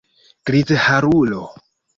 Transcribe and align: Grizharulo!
Grizharulo! 0.49 1.43